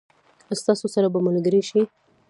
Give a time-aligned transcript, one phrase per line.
[0.59, 1.81] ستاسو سره به ملګري شي.